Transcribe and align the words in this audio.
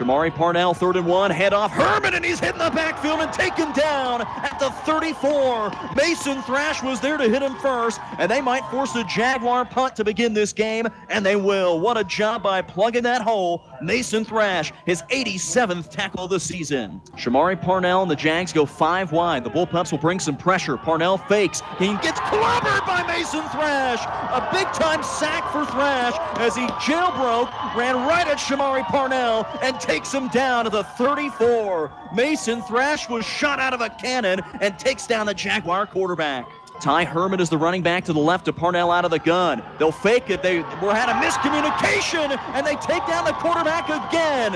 Shamari 0.00 0.34
Parnell, 0.34 0.72
third 0.72 0.96
and 0.96 1.04
one, 1.04 1.30
head 1.30 1.52
off 1.52 1.72
Herman, 1.72 2.14
and 2.14 2.24
he's 2.24 2.40
hitting 2.40 2.58
the 2.58 2.70
backfield 2.70 3.20
and 3.20 3.30
taken 3.34 3.70
down 3.72 4.22
at 4.22 4.58
the 4.58 4.70
34. 4.70 5.70
Mason 5.94 6.40
Thrash 6.40 6.82
was 6.82 7.00
there 7.00 7.18
to 7.18 7.28
hit 7.28 7.42
him 7.42 7.54
first, 7.56 8.00
and 8.18 8.30
they 8.30 8.40
might 8.40 8.64
force 8.70 8.96
a 8.96 9.04
Jaguar 9.04 9.66
punt 9.66 9.94
to 9.96 10.04
begin 10.04 10.32
this 10.32 10.54
game, 10.54 10.88
and 11.10 11.24
they 11.24 11.36
will. 11.36 11.78
What 11.78 11.98
a 11.98 12.04
job 12.04 12.42
by 12.42 12.62
plugging 12.62 13.02
that 13.02 13.20
hole. 13.20 13.66
Mason 13.82 14.24
Thrash, 14.24 14.72
his 14.86 15.02
87th 15.10 15.90
tackle 15.90 16.24
of 16.24 16.30
the 16.30 16.40
season. 16.40 17.02
Shamari 17.16 17.60
Parnell 17.60 18.00
and 18.00 18.10
the 18.10 18.16
Jags 18.16 18.54
go 18.54 18.64
five 18.64 19.12
wide. 19.12 19.44
The 19.44 19.50
Bullpups 19.50 19.92
will 19.92 19.98
bring 19.98 20.18
some 20.18 20.36
pressure. 20.36 20.78
Parnell 20.78 21.18
fakes. 21.18 21.60
He 21.78 21.88
gets 21.98 22.20
clobbered 22.20 22.86
by 22.86 23.04
Mason 23.06 23.42
Thrash. 23.50 24.00
A 24.00 24.48
big 24.50 24.66
time 24.72 25.02
sack 25.02 25.52
for 25.52 25.66
Thrash 25.66 26.14
as 26.38 26.56
he 26.56 26.66
jailbroke, 26.80 27.50
ran 27.74 27.96
right 27.96 28.26
at 28.26 28.38
Shamari 28.38 28.84
Parnell, 28.84 29.46
and 29.62 29.78
takes 29.90 30.14
him 30.14 30.28
down 30.28 30.64
to 30.64 30.70
the 30.70 30.84
34. 30.84 31.90
Mason 32.14 32.62
Thrash 32.62 33.08
was 33.08 33.24
shot 33.24 33.58
out 33.58 33.74
of 33.74 33.80
a 33.80 33.88
cannon 33.90 34.40
and 34.60 34.78
takes 34.78 35.04
down 35.04 35.26
the 35.26 35.34
Jaguar 35.34 35.84
quarterback. 35.84 36.48
Ty 36.80 37.04
Herman 37.04 37.40
is 37.40 37.50
the 37.50 37.58
running 37.58 37.82
back 37.82 38.04
to 38.04 38.12
the 38.12 38.20
left 38.20 38.46
of 38.46 38.56
Parnell 38.56 38.92
out 38.92 39.04
of 39.04 39.10
the 39.10 39.18
gun. 39.18 39.62
They'll 39.78 39.90
fake 39.90 40.30
it. 40.30 40.44
They 40.44 40.60
were 40.60 40.94
had 40.94 41.08
a 41.08 41.14
miscommunication 41.14 42.38
and 42.54 42.64
they 42.64 42.76
take 42.76 43.04
down 43.08 43.24
the 43.24 43.32
quarterback 43.32 43.88
again. 43.88 44.54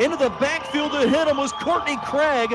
Into 0.00 0.16
the 0.16 0.30
backfield 0.40 0.90
to 0.92 1.08
hit 1.08 1.28
him 1.28 1.36
was 1.36 1.52
Courtney 1.52 1.96
Craig. 1.98 2.50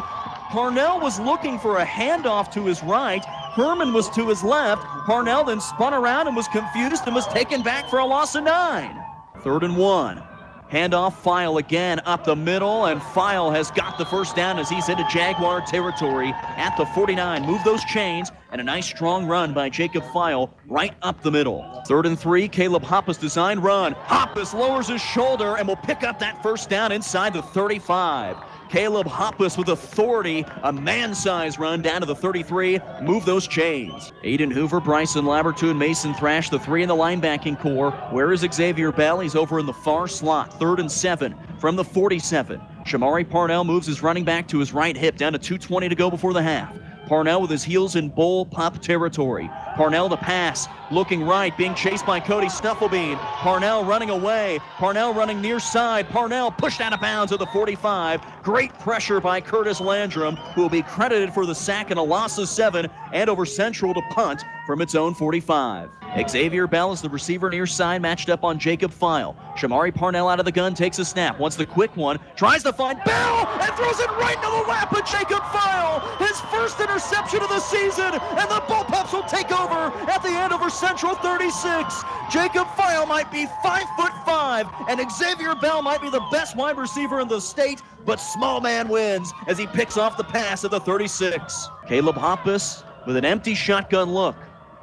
Parnell 0.52 1.00
was 1.00 1.20
looking 1.22 1.58
for 1.58 1.78
a 1.78 1.86
handoff 1.86 2.52
to 2.52 2.66
his 2.66 2.84
right. 2.84 3.24
Herman 3.56 3.94
was 3.94 4.10
to 4.12 4.28
his 4.28 4.44
left. 4.44 4.84
Parnell 5.06 5.46
then 5.46 5.62
spun 5.62 5.94
around 5.94 6.28
and 6.28 6.36
was 6.36 6.48
confused 6.50 7.04
and 7.06 7.16
was 7.16 7.26
taken 7.28 7.64
back 7.64 7.90
for 7.90 8.00
a 8.00 8.06
loss 8.06 8.36
of 8.36 8.44
nine. 8.44 9.02
Third 9.44 9.64
and 9.64 9.78
one. 9.78 10.22
Handoff 10.72 11.14
File 11.14 11.58
again 11.58 12.02
up 12.06 12.26
the 12.26 12.36
middle, 12.36 12.86
and 12.86 13.02
File 13.02 13.50
has 13.52 13.72
got 13.72 13.98
the 13.98 14.06
first 14.06 14.36
down 14.36 14.60
as 14.60 14.70
he's 14.70 14.90
into 14.90 15.08
Jaguar 15.10 15.62
territory 15.62 16.34
at 16.36 16.76
the 16.78 16.86
49. 16.88 17.46
Move 17.46 17.64
those 17.64 17.84
chains, 17.86 18.32
and 18.52 18.60
a 18.60 18.64
nice 18.64 18.86
strong 18.86 19.26
run 19.26 19.54
by 19.54 19.70
Jacob 19.70 20.04
File 20.12 20.54
right 20.68 20.94
up 21.04 21.22
the 21.22 21.32
middle. 21.32 21.84
Third 21.88 22.06
and 22.06 22.20
three, 22.20 22.50
Caleb 22.50 22.84
Hoppus 22.84 23.18
design 23.18 23.60
run. 23.60 23.94
Hoppus 23.94 24.54
lowers 24.54 24.90
his 24.90 25.02
shoulder 25.02 25.56
and 25.58 25.68
will 25.68 25.78
pick 25.78 26.04
up 26.04 26.20
that 26.20 26.44
first 26.44 26.70
down 26.70 26.92
inside 26.92 27.34
the 27.34 27.42
35. 27.42 28.36
Caleb 28.70 29.08
Hoppus 29.08 29.58
with 29.58 29.70
authority, 29.70 30.46
a 30.64 30.74
man-sized 30.74 31.60
run 31.60 31.82
down 31.82 32.02
to 32.02 32.08
the 32.08 32.16
33. 32.16 32.80
Move 33.02 33.26
those 33.26 33.48
chains. 33.48 34.12
Aiden 34.24 34.52
Hoover, 34.52 34.80
Bryson 34.80 35.26
Labertune, 35.26 35.78
Mason 35.78 36.14
Thrash, 36.14 36.50
the 36.50 36.60
three 36.60 36.84
in 36.84 36.90
the 36.90 36.96
linebacking 36.96 37.60
core. 37.60 37.92
Where 38.12 38.32
is 38.34 38.46
Xavier 38.52 38.92
Bell? 38.92 39.20
He's 39.20 39.36
over 39.36 39.60
in 39.60 39.66
the 39.66 39.74
far 39.74 40.08
slot. 40.08 40.60
Third 40.60 40.80
and 40.80 40.92
seven 40.92 41.36
from 41.60 41.76
the 41.76 41.84
47. 41.84 42.62
Shamari 42.86 43.30
Parnell 43.30 43.64
moves 43.64 43.88
his 43.88 44.02
running 44.02 44.24
back 44.24 44.48
to 44.50 44.60
his 44.60 44.74
right 44.74 44.96
hip, 44.96 45.18
down 45.18 45.34
to 45.34 45.40
2.20 45.40 45.90
to 45.90 45.96
go 45.96 46.10
before 46.10 46.34
the 46.34 46.42
half. 46.42 46.76
Parnell 47.08 47.42
with 47.42 47.52
his 47.52 47.64
heels 47.64 47.96
in 47.96 48.12
Bullpup 48.12 48.82
territory. 48.82 49.50
Parnell 49.76 50.10
to 50.10 50.18
pass, 50.18 50.68
looking 50.92 51.24
right, 51.24 51.56
being 51.58 51.74
chased 51.74 52.06
by 52.06 52.20
Cody 52.20 52.48
Stufflebean. 52.48 53.18
Parnell 53.18 53.86
running 53.86 54.10
away. 54.10 54.60
Parnell 54.78 55.14
running 55.14 55.42
near 55.42 55.60
side. 55.60 56.10
Parnell 56.10 56.52
pushed 56.52 56.82
out 56.82 56.92
of 56.92 57.00
bounds 57.00 57.32
at 57.32 57.40
the 57.40 57.46
45. 57.48 58.22
Great 58.44 58.78
pressure 58.80 59.22
by 59.22 59.40
Curtis 59.40 59.80
Landrum, 59.80 60.36
who 60.36 60.62
will 60.62 60.70
be 60.70 60.82
credited 60.82 61.34
for 61.34 61.46
the 61.46 61.56
sack 61.56 61.92
and 61.92 62.00
a 62.00 62.04
loss 62.04 62.38
of 62.38 62.50
seven, 62.50 62.90
Andover 63.14 63.46
Central 63.46 63.94
to 63.94 64.02
punt 64.10 64.44
from 64.66 64.82
its 64.82 64.94
own 64.94 65.14
45. 65.14 65.90
Xavier 66.26 66.66
Bell 66.66 66.92
is 66.92 67.02
the 67.02 67.10
receiver 67.10 67.50
near 67.50 67.68
side, 67.68 68.02
matched 68.02 68.30
up 68.30 68.44
on 68.44 68.58
Jacob 68.58 68.92
File. 68.92 69.36
Shamari 69.56 69.94
Parnell 69.94 70.30
out 70.30 70.40
of 70.40 70.46
the 70.46 70.52
gun, 70.52 70.74
takes 70.74 70.98
a 71.00 71.06
snap, 71.06 71.40
wants 71.40 71.56
the 71.56 71.66
quick 71.66 71.96
one, 71.96 72.20
tries 72.36 72.64
to 72.64 72.74
find 72.74 73.04
Bell, 73.04 73.48
and 73.62 73.74
throws 73.76 74.00
it 74.00 74.10
right 74.18 74.36
into 74.36 74.48
the 74.48 74.68
lap 74.68 74.92
of 74.92 75.06
Jacob 75.06 75.44
File. 75.52 76.00
His 76.18 76.40
first 76.52 76.80
interception 76.80 77.42
of 77.42 77.50
the 77.50 77.60
season, 77.60 78.14
and 78.14 78.50
the 78.50 78.62
Bullpups 78.68 79.14
will 79.14 79.24
take 79.24 79.52
over 79.52 79.96
at 80.10 80.24
the 80.24 80.30
Andover 80.30 80.70
Central 80.70 81.16
36. 81.16 82.04
Jacob 82.32 82.68
File 82.76 83.06
might 83.06 83.32
be 83.32 83.46
five 83.64 83.86
foot 83.96 84.14
five, 84.26 84.68
and 84.90 85.00
Xavier 85.12 85.56
Bell 85.56 85.82
might 85.82 86.02
be 86.02 86.10
the 86.10 86.26
best 86.32 86.56
wide 86.56 86.78
receiver 86.78 87.20
in 87.20 87.28
the 87.28 87.40
state, 87.40 87.82
but 88.06 88.20
small 88.20 88.60
man 88.60 88.88
wins 88.88 89.32
as 89.48 89.58
he 89.58 89.68
picks 89.68 89.98
off 89.98 90.18
the 90.18 90.24
pass 90.24 90.66
at 90.66 90.72
the 90.72 90.80
36. 90.80 91.70
Caleb 91.88 92.16
Hoppus 92.16 92.84
with 93.06 93.16
an 93.16 93.26
empty 93.26 93.54
shotgun 93.54 94.12
look. 94.14 94.36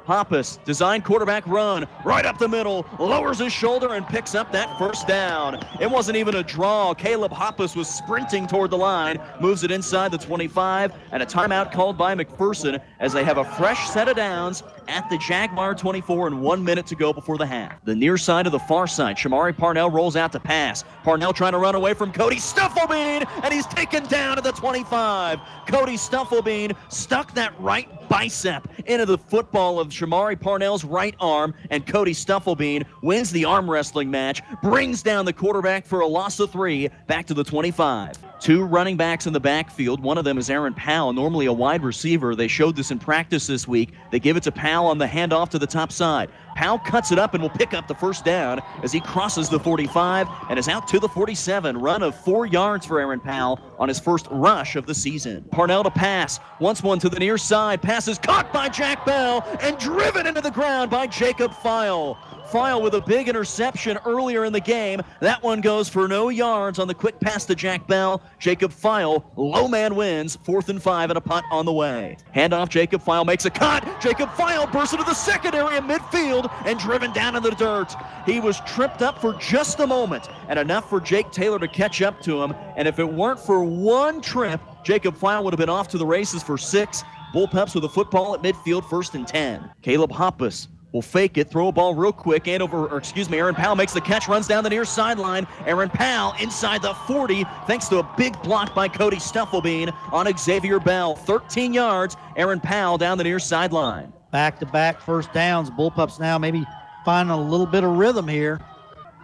Hoppus, 0.05 0.63
design 0.63 1.01
quarterback 1.01 1.45
run, 1.47 1.87
right 2.03 2.25
up 2.25 2.37
the 2.37 2.47
middle, 2.47 2.85
lowers 2.99 3.39
his 3.39 3.51
shoulder 3.51 3.93
and 3.95 4.05
picks 4.07 4.35
up 4.35 4.51
that 4.51 4.77
first 4.77 5.07
down. 5.07 5.59
It 5.81 5.89
wasn't 5.89 6.17
even 6.17 6.35
a 6.35 6.43
draw. 6.43 6.93
Caleb 6.93 7.31
Hoppus 7.31 7.75
was 7.75 7.87
sprinting 7.87 8.47
toward 8.47 8.71
the 8.71 8.77
line, 8.77 9.19
moves 9.39 9.63
it 9.63 9.71
inside 9.71 10.11
the 10.11 10.17
25, 10.17 10.93
and 11.11 11.23
a 11.23 11.25
timeout 11.25 11.71
called 11.71 11.97
by 11.97 12.15
McPherson 12.15 12.79
as 12.99 13.13
they 13.13 13.23
have 13.23 13.37
a 13.37 13.45
fresh 13.55 13.89
set 13.89 14.07
of 14.07 14.15
downs 14.15 14.63
at 14.87 15.09
the 15.09 15.17
Jaguar 15.17 15.73
24 15.73 16.27
and 16.27 16.41
one 16.41 16.63
minute 16.63 16.85
to 16.87 16.95
go 16.95 17.11
before 17.11 17.37
the 17.37 17.45
half. 17.45 17.83
The 17.85 17.95
near 17.95 18.17
side 18.17 18.45
of 18.45 18.51
the 18.51 18.59
far 18.59 18.87
side, 18.87 19.17
Shamari 19.17 19.57
Parnell 19.57 19.89
rolls 19.89 20.15
out 20.15 20.31
to 20.33 20.39
pass. 20.39 20.83
Parnell 21.03 21.33
trying 21.33 21.53
to 21.53 21.57
run 21.57 21.75
away 21.75 21.93
from 21.93 22.11
Cody 22.11 22.37
Stufflebean, 22.37 23.27
and 23.43 23.53
he's 23.53 23.65
taken 23.67 24.05
down 24.05 24.37
at 24.37 24.43
the 24.43 24.51
25. 24.51 25.39
Cody 25.67 25.95
Stufflebean 25.95 26.75
stuck 26.89 27.33
that 27.33 27.59
right 27.59 28.04
bicep 28.15 28.65
into 28.85 29.05
the 29.05 29.17
football 29.17 29.77
of 29.77 29.89
Shamari 29.89 30.39
Parnell's 30.39 30.85
right 30.85 31.15
arm, 31.19 31.53
and 31.69 31.85
Cody 31.85 32.13
Stufflebean 32.13 32.85
wins 33.01 33.29
the 33.29 33.43
arm 33.43 33.69
wrestling 33.69 34.09
match, 34.09 34.41
brings 34.63 35.03
down 35.03 35.25
the 35.25 35.33
quarterback 35.33 35.85
for 35.85 35.99
a 35.99 36.07
loss 36.07 36.39
of 36.39 36.49
three, 36.49 36.89
back 37.07 37.25
to 37.25 37.33
the 37.33 37.43
25. 37.43 38.24
Two 38.45 38.63
running 38.63 38.95
backs 38.95 39.25
in 39.25 39.33
the 39.33 39.39
backfield. 39.39 39.99
One 39.99 40.19
of 40.19 40.23
them 40.23 40.37
is 40.37 40.51
Aaron 40.51 40.75
Powell, 40.75 41.13
normally 41.13 41.47
a 41.47 41.51
wide 41.51 41.81
receiver. 41.81 42.35
They 42.35 42.47
showed 42.47 42.75
this 42.75 42.91
in 42.91 42.99
practice 42.99 43.47
this 43.47 43.67
week. 43.67 43.93
They 44.11 44.19
give 44.19 44.37
it 44.37 44.43
to 44.43 44.51
Powell 44.51 44.85
on 44.85 44.99
the 44.99 45.07
handoff 45.07 45.49
to 45.49 45.57
the 45.57 45.65
top 45.65 45.91
side. 45.91 46.29
Powell 46.55 46.77
cuts 46.77 47.11
it 47.11 47.17
up 47.17 47.33
and 47.33 47.41
will 47.41 47.49
pick 47.49 47.73
up 47.73 47.87
the 47.87 47.95
first 47.95 48.23
down 48.23 48.61
as 48.83 48.91
he 48.91 48.99
crosses 48.99 49.49
the 49.49 49.59
45 49.59 50.27
and 50.51 50.59
is 50.59 50.67
out 50.67 50.87
to 50.89 50.99
the 50.99 51.09
47. 51.09 51.75
Run 51.75 52.03
of 52.03 52.15
four 52.23 52.45
yards 52.45 52.85
for 52.85 52.99
Aaron 52.99 53.19
Powell 53.19 53.59
on 53.79 53.87
his 53.87 53.99
first 53.99 54.27
rush 54.29 54.75
of 54.75 54.85
the 54.85 54.93
season. 54.93 55.43
Parnell 55.51 55.83
to 55.83 55.89
pass. 55.89 56.39
Once 56.59 56.83
one 56.83 56.99
to 56.99 57.09
the 57.09 57.17
near 57.17 57.39
side. 57.39 57.81
Passes 57.81 58.19
caught 58.19 58.53
by 58.53 58.69
Jack 58.69 59.07
Bell 59.07 59.43
and 59.59 59.75
driven 59.79 60.27
into 60.27 60.41
the 60.41 60.51
ground 60.51 60.91
by 60.91 61.07
Jacob 61.07 61.51
File. 61.51 62.15
File 62.47 62.81
with 62.81 62.93
a 62.93 63.01
big 63.01 63.27
interception 63.27 63.97
earlier 64.05 64.45
in 64.45 64.53
the 64.53 64.59
game. 64.59 65.01
That 65.19 65.41
one 65.43 65.61
goes 65.61 65.89
for 65.89 66.07
no 66.07 66.29
yards 66.29 66.79
on 66.79 66.87
the 66.87 66.93
quick 66.93 67.19
pass 67.19 67.45
to 67.45 67.55
Jack 67.55 67.87
Bell. 67.87 68.21
Jacob 68.39 68.71
File, 68.71 69.31
low 69.35 69.67
man 69.67 69.95
wins, 69.95 70.37
fourth 70.43 70.69
and 70.69 70.81
five, 70.81 71.09
and 71.09 71.17
a 71.17 71.21
punt 71.21 71.45
on 71.51 71.65
the 71.65 71.73
way. 71.73 72.17
Handoff, 72.35 72.69
Jacob 72.69 73.01
File 73.01 73.25
makes 73.25 73.45
a 73.45 73.49
cut. 73.49 73.83
Jacob 73.99 74.31
File 74.33 74.67
bursts 74.67 74.93
into 74.93 75.05
the 75.05 75.13
secondary 75.13 75.77
in 75.77 75.83
midfield 75.85 76.51
and 76.65 76.79
driven 76.79 77.11
down 77.13 77.35
in 77.35 77.43
the 77.43 77.51
dirt. 77.51 77.93
He 78.25 78.39
was 78.39 78.59
tripped 78.61 79.01
up 79.01 79.19
for 79.19 79.33
just 79.33 79.79
a 79.79 79.87
moment 79.87 80.29
and 80.47 80.59
enough 80.59 80.89
for 80.89 80.99
Jake 80.99 81.31
Taylor 81.31 81.59
to 81.59 81.67
catch 81.67 82.01
up 82.01 82.21
to 82.21 82.41
him. 82.41 82.53
And 82.75 82.87
if 82.87 82.99
it 82.99 83.05
weren't 83.05 83.39
for 83.39 83.63
one 83.63 84.21
trip, 84.21 84.61
Jacob 84.83 85.17
File 85.17 85.43
would 85.43 85.53
have 85.53 85.59
been 85.59 85.69
off 85.69 85.87
to 85.89 85.97
the 85.97 86.05
races 86.05 86.43
for 86.43 86.57
six. 86.57 87.03
Bullpups 87.33 87.75
with 87.75 87.83
a 87.83 87.89
football 87.89 88.33
at 88.33 88.41
midfield, 88.41 88.87
first 88.89 89.13
and 89.15 89.27
10. 89.27 89.69
Caleb 89.81 90.11
Hoppus 90.11 90.67
will 90.95 91.01
fake 91.01 91.37
it, 91.37 91.51
throw 91.51 91.67
a 91.67 91.71
ball 91.73 91.93
real 91.93 92.13
quick, 92.13 92.47
and 92.47 92.63
over, 92.63 92.87
or 92.87 92.97
excuse 92.97 93.29
me, 93.29 93.37
Aaron 93.37 93.53
Powell 93.53 93.75
makes 93.75 93.91
the 93.91 93.99
catch, 93.99 94.29
runs 94.29 94.47
down 94.47 94.63
the 94.63 94.69
near 94.69 94.85
sideline. 94.85 95.45
Aaron 95.65 95.89
Powell 95.89 96.33
inside 96.41 96.81
the 96.81 96.93
40, 96.93 97.43
thanks 97.67 97.89
to 97.89 97.99
a 97.99 98.13
big 98.17 98.41
block 98.41 98.73
by 98.73 98.87
Cody 98.87 99.17
Stufflebean 99.17 99.93
on 100.13 100.25
Xavier 100.37 100.79
Bell. 100.79 101.15
13 101.15 101.73
yards, 101.73 102.15
Aaron 102.37 102.61
Powell 102.61 102.97
down 102.97 103.17
the 103.17 103.25
near 103.25 103.39
sideline. 103.39 104.13
Back 104.31 104.57
to 104.59 104.65
back 104.65 105.01
first 105.01 105.31
downs. 105.33 105.69
Bullpups 105.69 106.19
now 106.19 106.37
maybe 106.37 106.65
finding 107.03 107.31
a 107.31 107.41
little 107.41 107.67
bit 107.67 107.83
of 107.83 107.91
rhythm 107.91 108.27
here. 108.27 108.59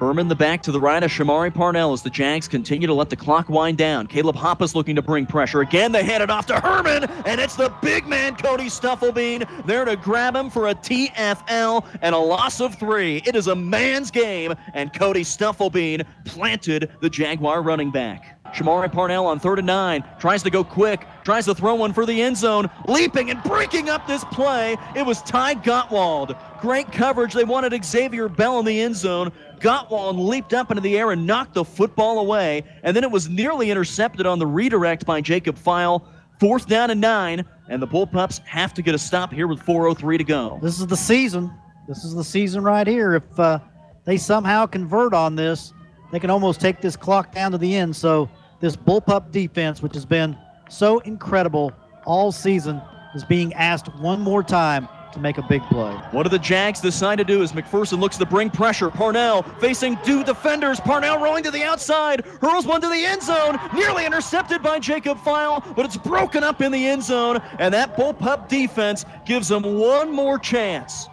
Herman 0.02 0.28
the 0.28 0.36
back 0.36 0.64
to 0.64 0.72
the 0.72 0.80
right 0.80 1.04
of 1.04 1.12
Shamari 1.12 1.54
Parnell 1.54 1.94
as 1.94 2.02
the 2.02 2.10
Jags 2.10 2.48
continue 2.48 2.88
to 2.88 2.94
let 2.94 3.12
the 3.12 3.16
clock 3.16 3.50
wind 3.50 3.78
down. 3.78 4.08
Caleb 4.08 4.36
Hoppus 4.36 4.74
looking 4.74 4.96
to 4.96 5.02
bring 5.04 5.28
pressure. 5.28 5.62
Again, 5.62 5.92
they 5.92 6.04
hand 6.04 6.24
it 6.24 6.32
off 6.32 6.48
to 6.48 6.60
Herman, 6.60 7.04
and 7.28 7.40
it's 7.40 7.56
the 7.56 7.72
big 7.84 8.08
man, 8.08 8.36
Cody 8.36 8.66
Stufflebean, 8.66 9.48
there 9.68 9.86
to 9.86 9.96
grab 9.96 10.36
him 10.36 10.50
for 10.50 10.70
a 10.70 10.74
TFL 10.74 11.86
and 12.02 12.16
a 12.16 12.18
loss 12.18 12.62
of 12.62 12.74
three. 12.80 13.22
It 13.28 13.36
is 13.36 13.46
a 13.46 13.56
man's 13.56 14.10
game, 14.10 14.56
and 14.74 14.92
Cody 14.92 15.24
Stufflebean 15.24 16.04
planted 16.26 16.90
the 17.02 17.10
Jaguar 17.10 17.62
running 17.62 17.92
back. 17.92 18.41
Shamari 18.54 18.92
Parnell 18.92 19.26
on 19.26 19.40
third 19.40 19.60
and 19.60 19.66
nine 19.68 20.04
tries 20.20 20.44
to 20.44 20.50
go 20.50 20.64
quick, 20.64 21.06
tries 21.24 21.46
to 21.46 21.56
throw 21.56 21.76
one 21.76 21.94
for 21.94 22.06
the 22.06 22.22
end 22.22 22.38
zone, 22.38 22.70
leaping 22.88 23.30
and 23.30 23.42
breaking 23.44 23.90
up 23.90 24.06
this 24.08 24.24
play. 24.26 24.78
It 24.96 25.06
was 25.06 25.22
Ty 25.24 25.56
Gottwald. 25.56 26.38
Great 26.62 26.92
coverage. 26.92 27.34
They 27.34 27.44
wanted 27.44 27.84
Xavier 27.84 28.30
Bell 28.30 28.60
in 28.60 28.66
the 28.66 28.82
end 28.82 28.96
zone. 28.96 29.32
Gottwald 29.60 30.18
leaped 30.18 30.54
up 30.54 30.72
into 30.72 30.82
the 30.82 30.98
air 30.98 31.12
and 31.12 31.26
knocked 31.26 31.54
the 31.54 31.64
football 31.64 32.20
away, 32.20 32.64
and 32.84 32.96
then 32.96 33.04
it 33.04 33.12
was 33.12 33.30
nearly 33.30 33.72
intercepted 33.72 34.26
on 34.26 34.40
the 34.40 34.48
redirect 34.48 35.06
by 35.06 35.22
Jacob 35.22 35.58
File. 35.58 36.06
Fourth 36.40 36.68
down 36.68 36.90
and 36.90 37.00
nine, 37.00 37.46
and 37.70 37.80
the 37.82 37.88
Bullpups 37.88 38.40
have 38.46 38.74
to 38.74 38.82
get 38.82 38.96
a 38.96 38.98
stop 38.98 39.32
here 39.32 39.48
with 39.48 39.60
4:03 39.62 40.18
to 40.18 40.24
go. 40.24 40.60
This 40.62 40.80
is 40.80 40.88
the 40.88 40.98
season. 40.98 41.54
This 41.88 42.04
is 42.04 42.16
the 42.16 42.24
season 42.24 42.64
right 42.64 42.88
here. 42.88 43.14
If 43.16 43.40
uh, 43.40 43.60
they 44.06 44.18
somehow 44.18 44.66
convert 44.66 45.14
on 45.14 45.36
this, 45.36 45.72
they 46.12 46.20
can 46.20 46.30
almost 46.30 46.60
take 46.60 46.82
this 46.82 46.96
clock 46.96 47.32
down 47.34 47.52
to 47.52 47.58
the 47.58 47.76
end. 47.76 47.96
So 47.96 48.30
this 48.62 48.76
bullpup 48.76 49.32
defense, 49.32 49.82
which 49.82 49.94
has 49.96 50.06
been 50.06 50.38
so 50.70 51.00
incredible 51.00 51.74
all 52.06 52.32
season, 52.32 52.82
is 53.14 53.26
being 53.26 53.54
asked 53.56 53.94
one 53.96 54.22
more 54.22 54.44
time 54.44 54.88
to 55.12 55.20
make 55.20 55.38
a 55.38 55.42
big 55.42 55.62
play. 55.64 55.94
What 56.12 56.24
do 56.24 56.30
the 56.30 56.40
Jags 56.40 56.80
decide 56.80 57.18
to 57.18 57.26
do 57.26 57.44
as 57.44 57.52
McPherson 57.52 58.00
looks 58.00 58.18
to 58.18 58.26
bring 58.26 58.50
pressure? 58.50 58.90
Parnell 58.90 59.44
facing 59.60 59.98
two 60.06 60.24
defenders. 60.24 60.80
Parnell 60.80 61.20
rolling 61.20 61.44
to 61.44 61.52
the 61.52 61.64
outside, 61.64 62.26
hurls 62.40 62.66
one 62.66 62.80
to 62.80 62.88
the 62.88 63.04
end 63.06 63.22
zone, 63.22 63.60
nearly 63.74 64.06
intercepted 64.06 64.64
by 64.64 64.80
Jacob 64.80 65.20
File, 65.20 65.62
but 65.76 65.86
it's 65.86 65.98
broken 65.98 66.44
up 66.44 66.62
in 66.62 66.72
the 66.72 66.88
end 66.88 67.04
zone, 67.04 67.42
and 67.60 67.74
that 67.74 67.98
bullpup 67.98 68.48
defense 68.48 69.06
gives 69.26 69.50
them 69.50 69.64
one 69.64 70.12
more 70.12 70.40
chance. 70.40 71.10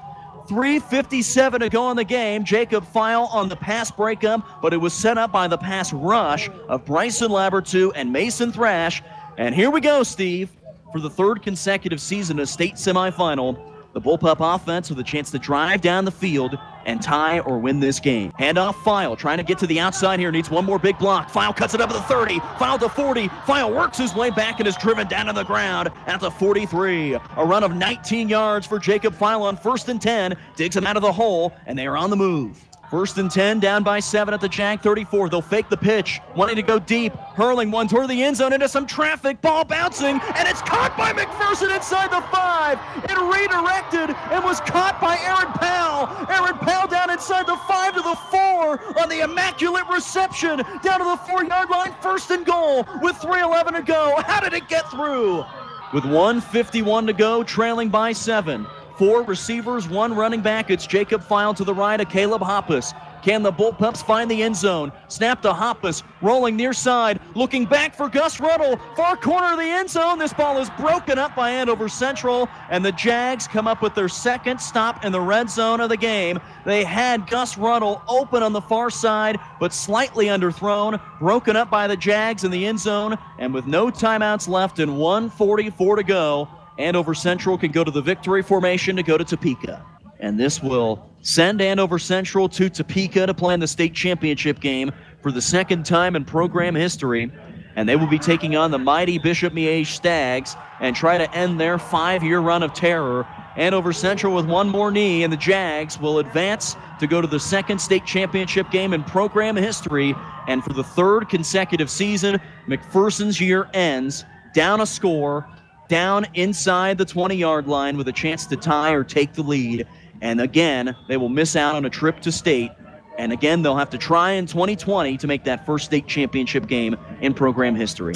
3.57 0.48 1.58
to 1.60 1.68
go 1.68 1.90
in 1.90 1.96
the 1.96 2.04
game. 2.04 2.42
Jacob 2.42 2.86
File 2.86 3.28
on 3.32 3.48
the 3.48 3.56
pass 3.56 3.90
breakup, 3.90 4.62
but 4.62 4.72
it 4.72 4.78
was 4.78 4.94
set 4.94 5.18
up 5.18 5.30
by 5.30 5.46
the 5.46 5.58
pass 5.58 5.92
rush 5.92 6.48
of 6.68 6.84
Bryson 6.86 7.30
Labertu 7.30 7.92
and 7.94 8.10
Mason 8.10 8.50
Thrash. 8.50 9.02
And 9.36 9.54
here 9.54 9.70
we 9.70 9.80
go, 9.80 10.02
Steve, 10.02 10.48
for 10.90 11.00
the 11.00 11.10
third 11.10 11.42
consecutive 11.42 12.00
season, 12.00 12.40
a 12.40 12.46
state 12.46 12.76
semifinal. 12.76 13.58
The 13.98 14.16
Bullpup 14.16 14.36
offense 14.38 14.90
with 14.90 15.00
a 15.00 15.02
chance 15.02 15.32
to 15.32 15.40
drive 15.40 15.80
down 15.80 16.04
the 16.04 16.12
field 16.12 16.56
and 16.86 17.02
tie 17.02 17.40
or 17.40 17.58
win 17.58 17.80
this 17.80 17.98
game. 17.98 18.30
Handoff 18.38 18.76
File 18.84 19.16
trying 19.16 19.38
to 19.38 19.42
get 19.42 19.58
to 19.58 19.66
the 19.66 19.80
outside 19.80 20.20
here. 20.20 20.30
Needs 20.30 20.52
one 20.52 20.64
more 20.64 20.78
big 20.78 20.96
block. 21.00 21.28
File 21.30 21.52
cuts 21.52 21.74
it 21.74 21.80
up 21.80 21.90
at 21.90 21.94
the 21.94 22.02
30. 22.02 22.38
File 22.60 22.78
to 22.78 22.88
40. 22.88 23.26
File 23.44 23.72
works 23.72 23.98
his 23.98 24.14
way 24.14 24.30
back 24.30 24.60
and 24.60 24.68
is 24.68 24.76
driven 24.76 25.08
down 25.08 25.26
to 25.26 25.32
the 25.32 25.42
ground 25.42 25.88
at 26.06 26.20
the 26.20 26.30
43. 26.30 27.14
A 27.14 27.44
run 27.44 27.64
of 27.64 27.74
19 27.74 28.28
yards 28.28 28.68
for 28.68 28.78
Jacob 28.78 29.16
File 29.16 29.42
on 29.42 29.56
first 29.56 29.88
and 29.88 30.00
10. 30.00 30.36
Digs 30.54 30.76
him 30.76 30.86
out 30.86 30.94
of 30.94 31.02
the 31.02 31.12
hole, 31.12 31.52
and 31.66 31.76
they 31.76 31.88
are 31.88 31.96
on 31.96 32.10
the 32.10 32.16
move. 32.16 32.67
First 32.90 33.18
and 33.18 33.30
10, 33.30 33.60
down 33.60 33.82
by 33.82 34.00
seven 34.00 34.32
at 34.32 34.40
the 34.40 34.48
Jag 34.48 34.80
34. 34.80 35.28
They'll 35.28 35.42
fake 35.42 35.68
the 35.68 35.76
pitch, 35.76 36.20
wanting 36.34 36.56
to 36.56 36.62
go 36.62 36.78
deep, 36.78 37.12
hurling 37.34 37.70
one 37.70 37.86
toward 37.86 38.08
the 38.08 38.22
end 38.22 38.36
zone 38.36 38.54
into 38.54 38.66
some 38.66 38.86
traffic, 38.86 39.42
ball 39.42 39.64
bouncing, 39.64 40.18
and 40.34 40.48
it's 40.48 40.62
caught 40.62 40.96
by 40.96 41.12
McPherson 41.12 41.74
inside 41.74 42.10
the 42.10 42.22
five. 42.32 42.78
It 43.04 43.18
redirected 43.18 44.16
and 44.32 44.42
was 44.42 44.60
caught 44.60 44.98
by 45.02 45.18
Aaron 45.18 45.52
Powell. 45.52 46.08
Aaron 46.30 46.56
Powell 46.60 46.88
down 46.88 47.10
inside 47.10 47.46
the 47.46 47.58
five 47.68 47.94
to 47.94 48.00
the 48.00 48.16
four 48.30 48.80
on 48.98 49.10
the 49.10 49.20
immaculate 49.20 49.84
reception, 49.92 50.62
down 50.82 51.00
to 51.00 51.04
the 51.04 51.20
four 51.28 51.44
yard 51.44 51.68
line, 51.68 51.94
first 52.00 52.30
and 52.30 52.46
goal 52.46 52.86
with 53.02 53.16
3.11 53.16 53.76
to 53.76 53.82
go. 53.82 54.14
How 54.24 54.40
did 54.40 54.54
it 54.54 54.66
get 54.66 54.90
through? 54.90 55.44
With 55.92 56.04
151 56.04 57.06
to 57.06 57.12
go, 57.12 57.42
trailing 57.42 57.90
by 57.90 58.12
seven. 58.12 58.66
Four 58.98 59.22
receivers, 59.22 59.88
one 59.88 60.12
running 60.12 60.40
back. 60.40 60.70
It's 60.70 60.84
Jacob 60.84 61.22
File 61.22 61.54
to 61.54 61.62
the 61.62 61.72
right 61.72 62.00
of 62.00 62.08
Caleb 62.08 62.42
Hoppus. 62.42 62.92
Can 63.22 63.44
the 63.44 63.52
Bullpups 63.52 64.04
find 64.04 64.28
the 64.28 64.42
end 64.42 64.56
zone? 64.56 64.90
Snap 65.06 65.40
to 65.42 65.52
Hoppus, 65.52 66.02
rolling 66.20 66.56
near 66.56 66.72
side, 66.72 67.20
looking 67.36 67.64
back 67.64 67.94
for 67.94 68.08
Gus 68.08 68.40
Ruddle, 68.40 68.76
far 68.96 69.16
corner 69.16 69.52
of 69.52 69.58
the 69.58 69.64
end 69.64 69.88
zone. 69.88 70.18
This 70.18 70.32
ball 70.32 70.58
is 70.58 70.68
broken 70.70 71.16
up 71.16 71.36
by 71.36 71.50
Andover 71.50 71.88
Central, 71.88 72.48
and 72.70 72.84
the 72.84 72.90
Jags 72.90 73.46
come 73.46 73.68
up 73.68 73.82
with 73.82 73.94
their 73.94 74.08
second 74.08 74.60
stop 74.60 75.04
in 75.04 75.12
the 75.12 75.20
red 75.20 75.48
zone 75.48 75.80
of 75.80 75.90
the 75.90 75.96
game. 75.96 76.40
They 76.64 76.82
had 76.82 77.28
Gus 77.28 77.56
Ruddle 77.56 78.02
open 78.08 78.42
on 78.42 78.52
the 78.52 78.60
far 78.60 78.90
side, 78.90 79.38
but 79.60 79.72
slightly 79.72 80.26
underthrown, 80.26 81.00
broken 81.20 81.54
up 81.54 81.70
by 81.70 81.86
the 81.86 81.96
Jags 81.96 82.42
in 82.42 82.50
the 82.50 82.66
end 82.66 82.80
zone, 82.80 83.16
and 83.38 83.54
with 83.54 83.66
no 83.66 83.92
timeouts 83.92 84.48
left 84.48 84.80
and 84.80 84.98
144 84.98 85.96
to 85.96 86.02
go, 86.02 86.48
Andover 86.78 87.12
Central 87.12 87.58
can 87.58 87.72
go 87.72 87.82
to 87.82 87.90
the 87.90 88.00
victory 88.00 88.42
formation 88.42 88.94
to 88.96 89.02
go 89.02 89.18
to 89.18 89.24
Topeka. 89.24 89.84
And 90.20 90.38
this 90.38 90.62
will 90.62 91.08
send 91.22 91.60
Andover 91.60 91.98
Central 91.98 92.48
to 92.50 92.70
Topeka 92.70 93.26
to 93.26 93.34
play 93.34 93.54
in 93.54 93.60
the 93.60 93.66
state 93.66 93.94
championship 93.94 94.60
game 94.60 94.92
for 95.20 95.32
the 95.32 95.42
second 95.42 95.84
time 95.84 96.16
in 96.16 96.24
program 96.24 96.74
history. 96.74 97.30
And 97.76 97.88
they 97.88 97.96
will 97.96 98.08
be 98.08 98.18
taking 98.18 98.56
on 98.56 98.70
the 98.70 98.78
mighty 98.78 99.18
Bishop 99.18 99.52
Miege 99.52 99.86
Stags 99.86 100.56
and 100.80 100.96
try 100.96 101.18
to 101.18 101.32
end 101.34 101.60
their 101.60 101.78
five 101.78 102.22
year 102.22 102.40
run 102.40 102.62
of 102.62 102.72
terror. 102.72 103.26
Andover 103.56 103.92
Central 103.92 104.34
with 104.34 104.46
one 104.46 104.68
more 104.68 104.92
knee, 104.92 105.24
and 105.24 105.32
the 105.32 105.36
Jags 105.36 105.98
will 105.98 106.20
advance 106.20 106.76
to 107.00 107.08
go 107.08 107.20
to 107.20 107.26
the 107.26 107.40
second 107.40 107.80
state 107.80 108.04
championship 108.04 108.70
game 108.70 108.92
in 108.92 109.02
program 109.02 109.56
history. 109.56 110.14
And 110.46 110.62
for 110.62 110.72
the 110.72 110.84
third 110.84 111.28
consecutive 111.28 111.90
season, 111.90 112.40
McPherson's 112.68 113.40
year 113.40 113.68
ends 113.74 114.24
down 114.54 114.80
a 114.80 114.86
score 114.86 115.46
down 115.88 116.26
inside 116.34 116.98
the 116.98 117.04
20 117.04 117.34
yard 117.34 117.66
line 117.66 117.96
with 117.96 118.08
a 118.08 118.12
chance 118.12 118.46
to 118.46 118.56
tie 118.56 118.92
or 118.92 119.02
take 119.02 119.32
the 119.32 119.42
lead. 119.42 119.86
And 120.20 120.40
again, 120.40 120.94
they 121.08 121.16
will 121.16 121.28
miss 121.28 121.56
out 121.56 121.74
on 121.74 121.84
a 121.84 121.90
trip 121.90 122.20
to 122.20 122.32
state. 122.32 122.70
And 123.18 123.32
again, 123.32 123.62
they'll 123.62 123.76
have 123.76 123.90
to 123.90 123.98
try 123.98 124.32
in 124.32 124.46
2020 124.46 125.16
to 125.16 125.26
make 125.26 125.44
that 125.44 125.66
first 125.66 125.86
state 125.86 126.06
championship 126.06 126.68
game 126.68 126.96
in 127.20 127.34
program 127.34 127.74
history. 127.74 128.14